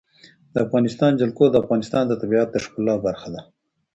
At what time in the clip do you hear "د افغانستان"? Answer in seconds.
0.53-1.11, 1.49-2.03